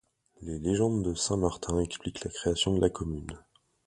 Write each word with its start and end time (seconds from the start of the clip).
Les 0.41 0.57
légendes 0.57 1.03
de 1.03 1.13
saint 1.13 1.37
Martin 1.37 1.79
expliquent 1.79 2.25
la 2.25 2.31
création 2.31 2.73
de 2.73 2.81
la 2.81 2.89
commune. 2.89 3.37